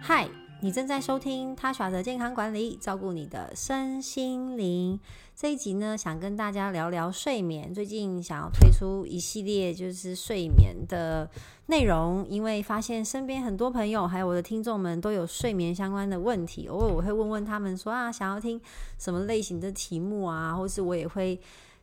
[0.00, 0.28] 嗨，
[0.60, 4.98] 你正在收听他耍的健康管理，照顾你的身心灵。
[5.34, 7.74] 这一集呢，想跟大家聊聊睡眠。
[7.74, 11.28] 最近想要推出一系列就是睡眠的
[11.66, 18.60] 内容，因为发现身边很多朋友还有我的听众们都有睡眠相关的问题，偶尔我会问问他们说啊，想要听
[18.98, 21.38] 什么类型的题目啊，或是我也会。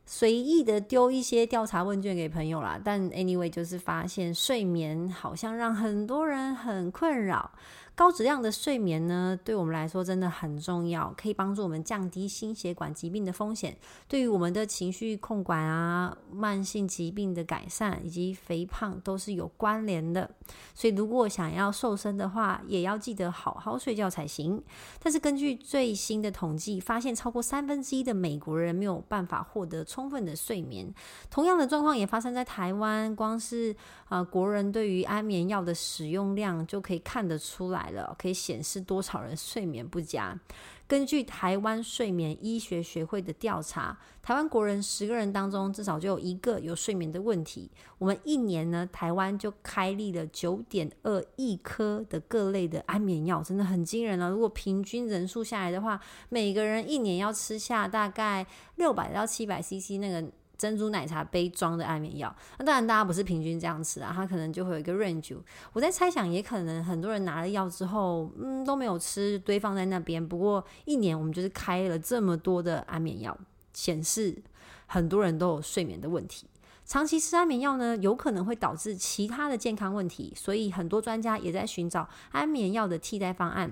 [0.07, 7.49] 随意的丢一些调查问卷给朋友啦，但 anyway 就是发现睡眠好像让很多人很困扰。
[7.95, 13.77] 高质量的睡眠呢，对我们来说真的很重要，可以帮助我们降低心血管疾病的风险，
[14.09, 20.29] 对于我们的情绪控管啊、慢性疾病的改善以及肥胖都是有关联的。
[20.73, 24.61] 所以如果想要瘦身的话，也要记得好好睡觉才行。
[25.01, 30.93] 但是根据最新的统计，发现超过三分之一的美国人没有办法获得充分的睡眠。
[31.29, 33.73] 同样的状况也发生在台湾，光是
[34.09, 37.84] 啊、国人对于安眠药的使用量就可以看得出来。
[37.85, 40.37] 来了，可以显示多少人睡眠不佳。
[40.87, 47.71] 根据台湾睡眠医学学会的调查，台湾国人十个人当中至少就有一个有睡眠的问题。
[47.97, 54.29] 我们一年呢，台湾就开立了九点二亿颗的各类的安眠药，真的很惊人了。
[54.29, 60.23] 如果平均人数下来的话，每个人一年要吃下大概六百到七百 CC 那个。
[60.57, 65.37] 珍珠奶茶杯装的安眠药，那当然大家不是平均这样吃啊，它可能就会有一个 range。
[65.73, 70.25] 我在猜想，也可能很多人拿了药之后，嗯，都没有吃，堆放在那边。
[70.25, 73.37] 不过一年我们就是开了这么多的安眠药，
[73.73, 74.41] 显示
[74.85, 76.47] 很多人都有睡眠的问题。
[76.85, 83.71] 长期吃安眠药呢，有可能会导致其他的健康问题，所以很多专家也在寻找安眠药的替代方案。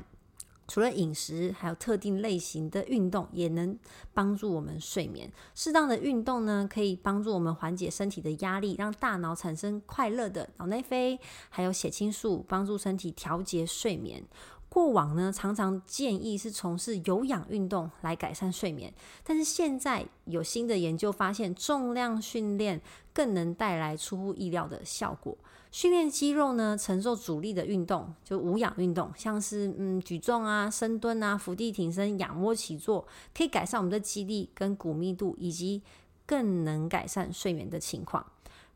[0.68, 3.78] 除了饮食，还有特定类型的运动也能
[4.14, 5.32] 帮助我们睡眠。
[5.54, 11.20] 适当的运动呢，可以帮助我们缓解身体的压力，让大脑产生快乐的脑内啡，
[11.50, 14.24] 还有血清素，帮助身体调节睡眠。
[14.70, 18.92] 过往呢，常常建议是从事有氧运动来改善睡眠，
[19.24, 22.82] 但是现在有新的研究发现，重量训练
[23.14, 25.38] 更能带来出乎意料的效果。
[25.74, 35.82] 训练肌肉呢，承受阻力的运动，就无氧运动，像是嗯举重啊、深蹲啊、伏地挺身、仰卧起坐，可以改善我们的肌力跟骨密度，以及
[36.28, 38.24] 更能改善睡眠的情况。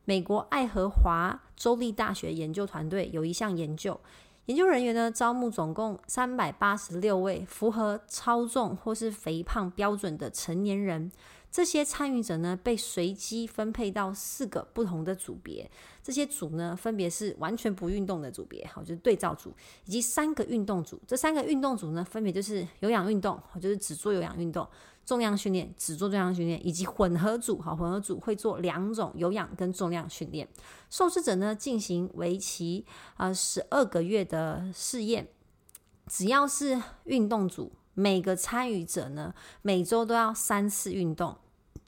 [0.06, 4.00] 美国爱荷华州立大学研究团队有一项研究。
[4.48, 11.12] 研究人员呢，招募总共三百八十六位符合超重或是肥胖标准的成年人。
[11.50, 15.70] 这些参与者呢，被随机分配到四个不同的组别。
[16.02, 19.54] 这些组呢，分别是完全不运动的组别，好，就是对照组，
[19.84, 20.98] 以及三个运动组。
[21.06, 24.66] 这三个运动组呢，分别就是有氧运动，就是只做有氧运动；
[25.08, 30.46] 重量训练，只做重量训练；以及混合组，好，混合组会做两种有氧跟重量训练。
[30.90, 32.84] 受试者呢，进行为期
[33.16, 35.28] 啊十二个月的试验。
[36.06, 41.38] 只要是运动组，每个参与者呢，每周都要三次运动，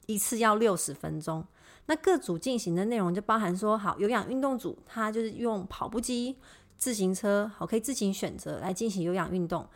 [0.07, 1.45] 一次要六十分钟。
[1.85, 6.37] 那各组进行的内容就包含说，好，有氧运动组，它就是用跑步机、
[6.75, 9.67] 自行车，好，可以自行选择来进行有氧运动。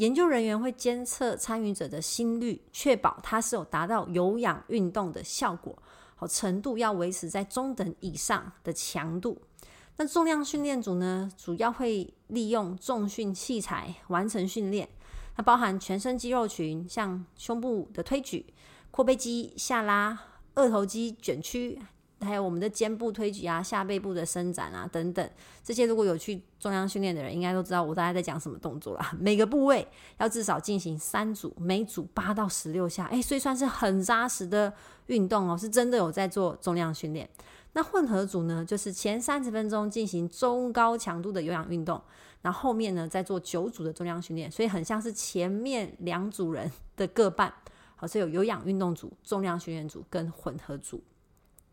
[0.00, 5.76] 研究人员会监测参与者的心率，确保它是有达到有氧运动的效果，
[6.16, 9.42] 好，程度要维持在中等以上的强度。
[9.98, 14.88] 那重量训练组呢，主要会利用重训器材完成训练，
[15.36, 18.46] 它包含全身肌肉群，像胸部的推举、
[18.90, 20.18] 阔背肌下拉。
[20.54, 21.80] 二头肌卷曲，
[22.20, 25.30] 还有我们的肩部推举啊，下背部的伸展啊，等等，
[25.64, 29.12] 这些如果有去重量训练的人，应该都知道我大概在讲什么动作啦。
[29.18, 29.86] 每个部位
[30.18, 34.72] 要至少进行三组，每组八到十六下，哎，所以算是很扎实的
[35.06, 37.28] 运动哦，是真的有在做重量训练。
[37.72, 42.00] 那混合组呢，就是前三十分钟进行中高强度的有氧运动，
[42.42, 47.52] 然后后面呢再做九组的重量训练，所以很像是前面两组人的各半。
[47.96, 51.02] 好，是有有氧运动组、重量训练组跟混合组。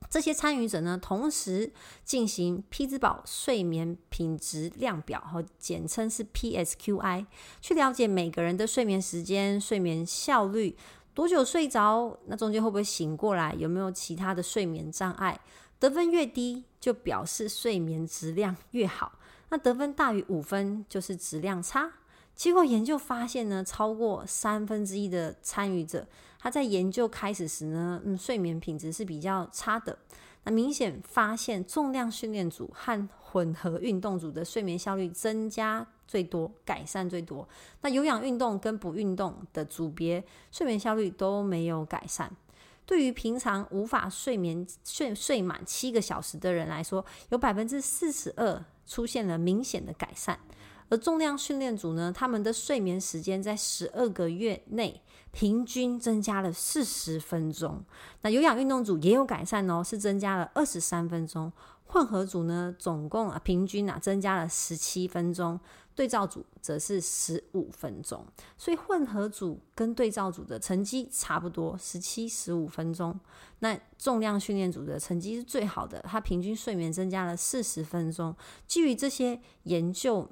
[0.09, 1.71] 这些参与者呢，同时
[2.05, 7.25] 进行匹兹堡睡眠品质量表，和简称是 PSQI，
[7.61, 10.77] 去了解每个人的睡眠时间、睡眠效率，
[11.13, 15.39] 多久睡着，那中间会不会醒过来，有没有其他的睡眠障碍？
[15.77, 19.19] 得分越低，就表示睡眠质量越好。
[19.49, 21.91] 那得分大于五分，就是质量差。
[22.37, 26.07] 结果研究发现呢，超过三分之一的参与者，
[26.39, 29.97] 他在研究开始时呢，嗯，睡眠品质是比较差的。
[30.43, 37.49] 那明显发现重量训练组和混合运动组的睡眠效率增加最多，改善最多。
[37.81, 42.31] 那有氧运动跟不运动的组别，睡眠效率都没有改善。
[42.85, 50.39] 对于平常无法睡眠睡睡满七个小时的人来说，有百分之四十二出现了明显的改善。
[50.89, 55.01] 而重量训练组呢，他们的睡眠时间在十二个月内
[55.31, 57.83] 平均增加了四十分钟。
[58.21, 61.51] 那有氧运动组也有改善哦，是增加了二十三分钟。
[61.89, 65.59] 混合组呢，总共啊平均啊增加了十七分钟，
[65.95, 68.25] 对照组则是十五分钟。
[68.57, 73.17] 所以混合组跟对照组的成绩差不多，十七、十五分钟。
[73.59, 78.35] 那重量训练组的成绩是最好的，它平均睡眠增加了四十分钟。
[78.65, 80.29] 基于这些研究。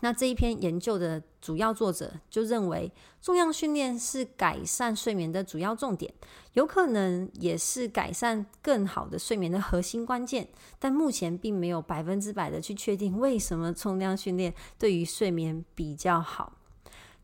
[0.00, 2.90] 那这一篇研究的主要作者就认为，
[3.20, 6.12] 重量训练是改善睡眠的主要重点，
[6.52, 10.48] 有可能也是改善更好的睡眠的核心关键。
[10.78, 16.52] 但目前并没有百分之百的去确定为什么重量训练对于睡眠比较好。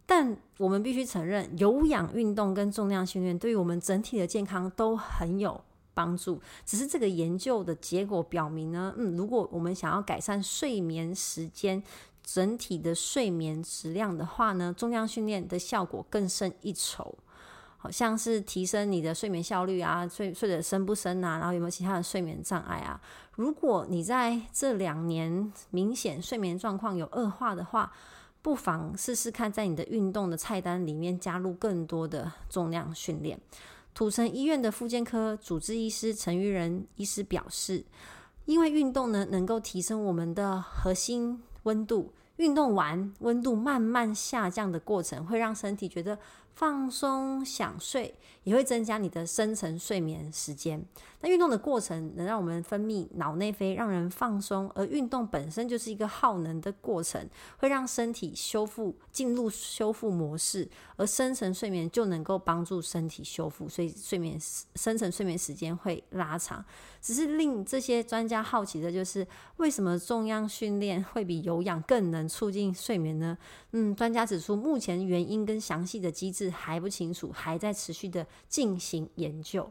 [0.06, 6.40] 但我们必须承认，有氧运动跟重量训练对于我们整体的健康都很有帮助。
[6.66, 11.82] 只是这个研究的结果表明呢，嗯，如果我们想要改善睡眠时间，
[12.22, 17.16] 整体的睡眠质量的话呢，重量训练的效果更胜一筹，
[17.76, 23.00] 好像是提升你的睡眠效率啊，睡睡得深不深啊，然后有没有其他的睡眠障碍啊？
[23.36, 27.92] 如果你在这两年明显睡眠状况有恶化的话，
[28.40, 33.38] 不妨试试看在你的运动的菜单里面加入更多的重量训练。
[33.94, 37.84] 土城医院的复健科主治医师陈玉仁医师表示，
[38.44, 41.40] 因为运动呢能够提升我们的核心。
[41.62, 46.18] 温度，运动完温度慢慢下降的过程，会让身体觉得
[46.54, 48.14] 放松、想睡，
[48.44, 50.84] 也会增加你的深层睡眠时间。
[51.20, 64.38] 那运动的过程能让我们分泌脑内啡，让人放松，而运动本身就是一个耗能的过程，会让身体修复进入修复模式，而深层睡眠就能够帮助身体修复，所以睡眠
[64.74, 66.62] 深层睡眠时间会拉长。
[67.00, 73.36] 只是令这些专家好奇的就是，为什么重量训练会比有氧更能促进睡眠呢？
[73.72, 79.70] 嗯，专家指出，目前原因跟详细的机制还不清楚，还在持续的进行研究。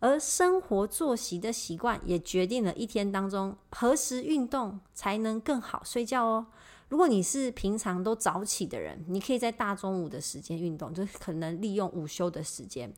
[0.00, 6.46] 而生活作息的习惯也决定了一天当中何时运动才能更好睡觉哦。
[6.88, 12.88] 如果你是平常都早起的人，你可以在大中午的时间运动，就可能利用午休的时间。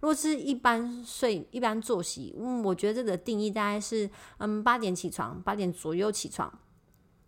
[0.00, 6.52] 如果是一般睡、一般作息，嗯，我觉得这个定义大概是，嗯，八点起床，八点左右起床。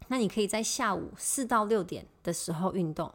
[0.09, 3.11] 那你可以在下午四到六点的时候运动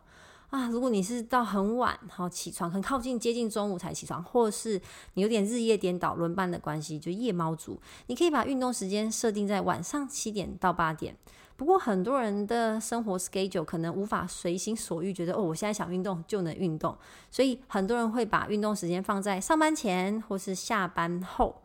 [0.49, 0.67] 啊。
[0.69, 4.81] 如果你是到很晚好起床，很靠近接近中午才起床，或是
[5.13, 11.15] 你有点日夜颠倒轮班的关系，就夜猫族，你可以把运动时间设定在晚上七点到八点。
[11.55, 16.95] 不过很多人的生活 schedule 可能无法随心所欲，觉得哦，我现在想运动就能运动，
[17.31, 21.61] 所以很多人会把运动时间放在上班前或是下班后。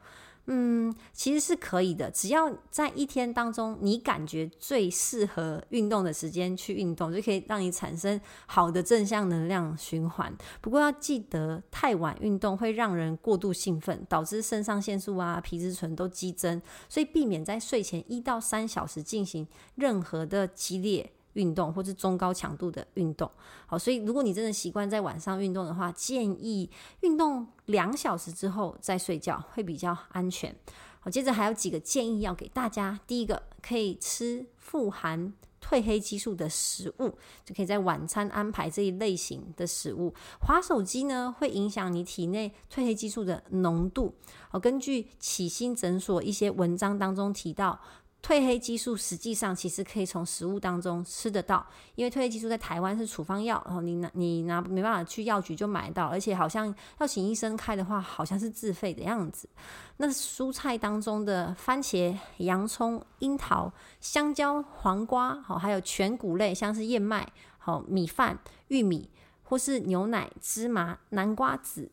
[0.47, 10.37] 嗯，其实是可以的，只要在一天当中你感觉最适合运动的时间去运动，就可以让你产生好的正向能量循环。
[10.61, 19.47] 不过要记得，太晚运动会让人过度兴奋，导致肾上腺素啊、皮质醇都激增，所以避免在睡前一到三小时进行
[19.77, 21.12] 任何的激烈。
[21.34, 23.31] 运动或是中高强度的运动，
[23.67, 26.69] 好，所以如果你真的习惯在晚上运动的话，建议
[27.00, 30.55] 运动两小时之后再睡觉会比较安全。
[31.00, 33.00] 好，接着还有几个建议要给大家。
[33.06, 40.15] 第一个，可以吃富含褪黑激素的食物，就可以在晚餐安排这一类型的食物。
[40.41, 44.15] 滑手机呢，会影响你体内褪黑激素的浓度。
[44.48, 47.81] 好，根据启新诊所一些文章当中提到。
[48.22, 59.48] 褪黑激素实际上其实可以从食物当中吃得到，因为褪黑激素在台湾是处方药，然后你拿你拿没办法去药局就买到，而且好像要请医生开的话，好像是自费的样子。
[59.96, 68.38] 那蔬菜当中的番茄、洋葱、樱桃、香蕉、黄瓜，好，还有全谷类，像是燕麦、好米饭、
[68.69, 69.10] 玉米，
[69.43, 71.91] 或是牛奶、芝麻、南瓜子、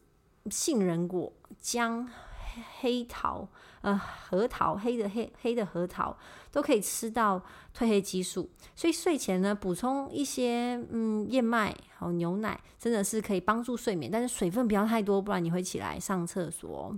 [0.52, 2.08] 杏仁果、姜。
[2.80, 3.48] 黑桃，
[3.82, 6.18] 呃，核桃，黑的黑黑的核桃
[6.52, 7.42] 都可以吃到
[7.74, 16.94] 褪黑激素，所以睡前呢，补充一些嗯燕麦还有牛奶，真的是可以帮助睡眠，但是水分不要太多，不然你会起来上厕所。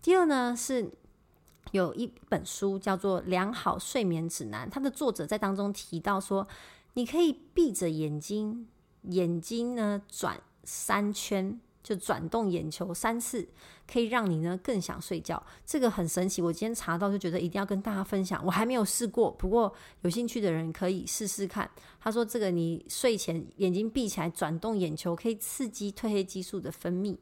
[0.00, 0.88] 第二呢，是
[1.72, 6.46] 有一本书叫做《良好睡眠指南》，它的作者在当中提到说，
[6.92, 8.68] 你可以闭着眼睛，
[9.02, 11.60] 眼睛呢转三圈。
[11.84, 13.46] 就转动眼球三次，
[13.86, 15.40] 可以让你呢更想睡觉。
[15.66, 18.44] 这个很神奇，我今天查到就觉得一定要跟大家分享。
[18.44, 21.70] 我还没有试过，不过有兴趣的人可以试试看。
[22.00, 27.18] 他说这个你睡前眼睛闭起来转动眼球，可以刺激褪黑激素的分泌。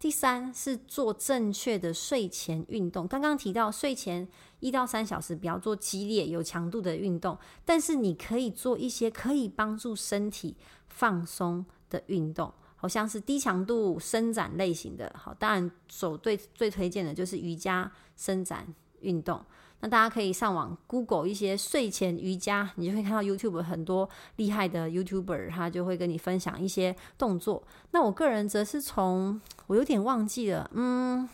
[0.00, 3.06] 第三是做正确的睡前运动。
[3.06, 4.26] 刚刚提到睡前
[4.58, 10.56] 一到三小时不要做激烈有强度的运动，但是你可以做一些可以帮助身体
[10.88, 15.14] 放松的运动，好像是低强度伸展类型的。
[15.16, 18.66] 好，当然首最最推荐的就是瑜伽伸展
[19.02, 19.40] 运动。
[19.78, 27.62] 那大家可以上网 Google 一些睡前瑜伽，你就会看到 YouTube 很多厉害的 YouTuber，他就会跟你分享一些动作。
[27.92, 31.28] 那我个人则是从我有点忘记了，嗯，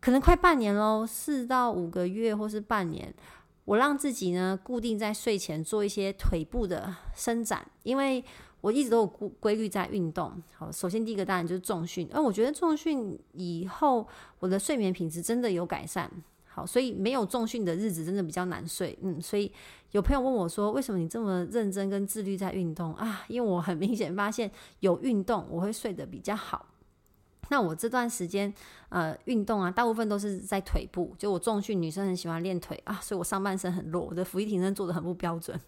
[0.00, 3.14] 可能快半年喽，四到五个月或是半年，
[3.64, 8.22] 我让自己呢固定在睡前做一些腿部的伸展，因为
[8.60, 10.32] 我一直都有规规律在运动。
[10.56, 14.06] 好，首先第一个当然就是重训，而我觉得重训以后
[14.38, 16.10] 我的睡眠品质真的有改善。
[16.50, 19.52] 好所以没有重训的日子真的比较难睡，嗯，所以
[19.92, 23.24] 有朋友问我说，为什么你这么认真跟自律在运动啊？
[23.28, 24.50] 因为我很明显发现
[24.80, 26.66] 有运动我会睡得比较好。
[27.50, 28.52] 那我这段时间
[28.88, 35.58] 呃运动啊，大部分都是在腿部，就我重训，女生很喜欢练腿啊，所以我上半身很弱，我的伏地挺身做得很不标准。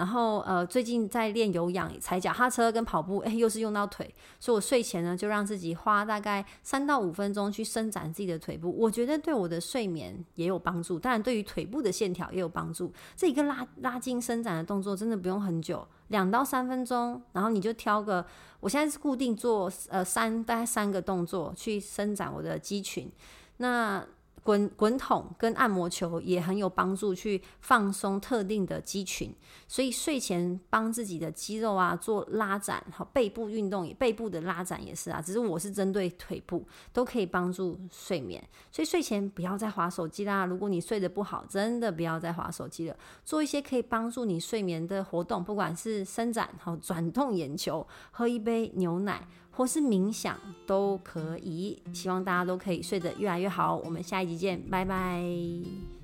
[0.00, 12.90] 然后呃，最近在练有氧，踩脚踏车跟跑步，哎，又是用到腿，所以我睡前呢就让自己花大概三到五分钟去伸展自己的腿部，我觉得对我的睡眠也有帮助，当然对于腿部的线条也有帮助。
[13.14, 18.24] 这一个拉拉筋伸展的动作真的不用很久，两到三分钟，然后你就挑个，
[18.60, 23.12] 我现在是固定做呃三大概三个动作去伸展我的肌群，
[23.58, 24.02] 那。
[24.42, 29.34] 滚滚筒跟按摩球也很有帮助，去放松特定的肌群。
[29.68, 35.20] 所以睡前帮自己的肌肉啊做拉展，好，背部运动背部的拉展也是啊。
[35.20, 38.42] 只是我是针对腿部，都可以帮助睡眠。
[38.72, 40.44] 所以睡前不要再划手机啦。
[40.46, 42.96] 如果你睡得不好，真的不要再划手机了。
[43.24, 49.28] 做一些可以帮助你睡眠的活动，不管是伸展、好转动眼球、喝一杯牛奶。
[49.60, 53.76] 或是冥想都可以，希望大家都可以睡得越来越好。
[53.76, 55.99] 我们下一集见，拜拜。